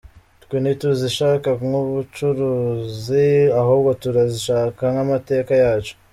Twe 0.43 0.55
ntituzishaka 0.61 1.49
nk’ubucuruzi, 1.67 3.27
ahubwo 3.61 3.89
turazishaka 4.01 4.83
nk’amateka 4.93 5.53
yacu. 5.63 5.93